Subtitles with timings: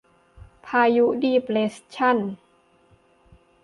[0.65, 2.17] พายุดีเปรสชัน